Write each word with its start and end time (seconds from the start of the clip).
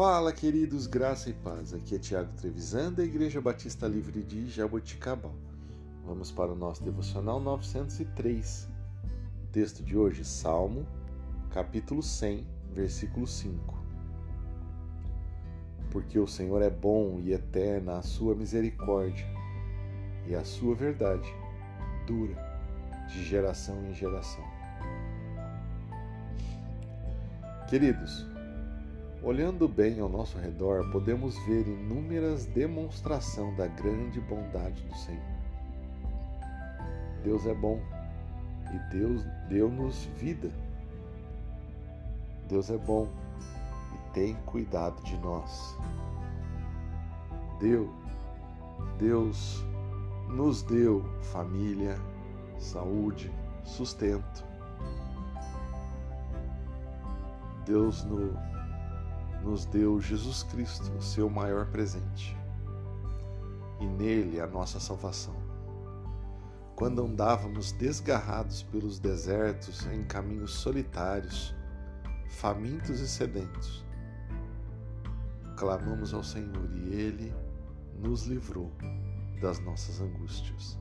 Fala, 0.00 0.32
queridos, 0.32 0.86
graça 0.86 1.28
e 1.28 1.34
paz. 1.34 1.74
Aqui 1.74 1.94
é 1.94 1.98
Tiago 1.98 2.32
Trevisan, 2.32 2.92
da 2.92 3.04
Igreja 3.04 3.40
Batista 3.40 3.86
Livre 3.86 4.22
de 4.22 4.48
Jaboticabal. 4.48 5.34
Vamos 6.06 6.30
para 6.30 6.50
o 6.50 6.56
nosso 6.56 6.82
devocional 6.82 7.38
903. 7.38 8.68
Texto 9.52 9.82
de 9.82 9.98
hoje, 9.98 10.24
Salmo, 10.24 10.86
capítulo 11.50 12.02
100, 12.02 12.46
versículo 12.72 13.26
5. 13.26 13.78
Porque 15.90 16.18
o 16.18 16.26
Senhor 16.26 16.62
é 16.62 16.70
bom 16.70 17.20
e 17.20 17.32
eterna 17.32 17.98
a 17.98 18.02
sua 18.02 18.34
misericórdia, 18.34 19.26
e 20.26 20.34
a 20.34 20.44
sua 20.44 20.74
verdade 20.74 21.28
dura 22.06 22.36
de 23.08 23.22
geração 23.24 23.84
em 23.84 23.92
geração. 23.92 24.59
Queridos, 27.70 28.26
Olhando 29.22 29.68
bem 29.68 30.00
ao 30.00 30.08
nosso 30.08 30.38
redor, 30.38 30.90
podemos 30.90 31.36
ver 31.44 31.68
inúmeras 31.68 32.46
demonstrações 32.46 33.54
da 33.54 33.66
grande 33.66 34.18
bondade 34.18 34.82
do 34.82 34.96
Senhor. 34.96 35.22
Deus 37.22 37.46
é 37.46 37.54
bom 37.54 37.78
e 38.72 38.96
Deus 38.96 39.22
deu-nos 39.50 40.06
vida. 40.16 40.50
Deus 42.48 42.70
é 42.70 42.78
bom 42.78 43.06
e 43.94 44.14
tem 44.14 44.34
cuidado 44.46 45.02
de 45.02 45.16
nós. 45.18 45.76
Deus, 47.60 47.90
Deus 48.98 49.62
nos 50.30 50.62
deu 50.62 51.04
família, 51.24 51.94
saúde, 52.58 53.30
sustento. 53.64 54.49
Deus 57.70 58.02
nos 58.02 58.34
nos 59.44 59.64
deu 59.64 60.00
Jesus 60.00 60.42
Cristo, 60.42 60.90
o 60.98 61.00
seu 61.00 61.30
maior 61.30 61.66
presente, 61.66 62.36
e 63.78 63.86
nele 63.86 64.40
a 64.40 64.46
nossa 64.46 64.80
salvação. 64.80 65.36
Quando 66.74 67.06
andávamos 67.06 67.70
desgarrados 67.70 68.64
pelos 68.64 68.98
desertos 68.98 69.86
em 69.86 70.02
caminhos 70.02 70.52
solitários, 70.54 71.54
famintos 72.28 72.98
e 72.98 73.06
sedentos, 73.06 73.84
clamamos 75.56 76.12
ao 76.12 76.24
Senhor 76.24 76.68
e 76.74 76.92
ele 76.92 77.32
nos 77.94 78.24
livrou 78.24 78.72
das 79.40 79.60
nossas 79.60 80.00
angústias. 80.00 80.76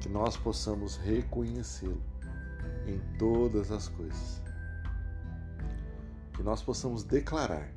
Que 0.00 0.08
nós 0.08 0.36
possamos 0.36 0.96
reconhecê-lo 0.96 2.00
em 2.86 3.00
todas 3.18 3.72
as 3.72 3.88
coisas 3.88 4.40
que 6.40 6.44
nós 6.44 6.62
possamos 6.62 7.04
declarar: 7.04 7.68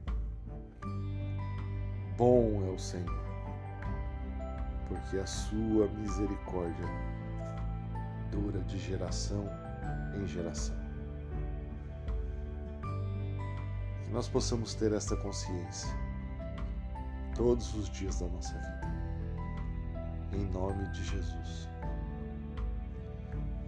Bom 2.15 2.65
é 2.65 2.71
o 2.71 2.79
Senhor, 2.79 3.21
porque 4.87 5.17
a 5.17 5.27
sua 5.27 5.89
misericórdia 5.89 6.87
dura 8.31 8.61
de 8.61 8.79
geração 8.79 9.49
em 10.15 10.25
geração. 10.25 10.77
Que 14.05 14.11
nós 14.11 14.29
possamos 14.29 14.73
ter 14.75 14.93
esta 14.93 15.17
consciência 15.17 15.93
todos 17.35 17.75
os 17.75 17.89
dias 17.89 18.21
da 18.21 18.27
nossa 18.27 18.53
vida. 18.53 18.93
Em 20.31 20.45
nome 20.53 20.87
de 20.91 21.03
Jesus. 21.03 21.67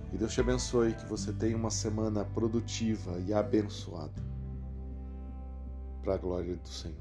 Que 0.09 0.17
Deus 0.17 0.33
te 0.33 0.39
abençoe, 0.39 0.93
que 0.93 1.05
você 1.05 1.33
tenha 1.33 1.57
uma 1.57 1.69
semana 1.69 2.23
produtiva 2.23 3.19
e 3.27 3.33
abençoada 3.33 4.34
para 6.05 6.13
a 6.13 6.17
glória 6.17 6.55
do 6.55 6.69
Senhor. 6.69 6.95